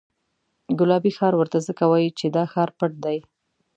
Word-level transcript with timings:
ګلابي 0.79 1.11
ښار 1.17 1.33
ورته 1.37 1.57
ځکه 1.67 1.83
وایي 1.91 2.09
چې 2.19 2.25
دا 2.35 2.43
ښار 2.51 2.69
پټ 2.77 2.91
دی. 3.05 3.17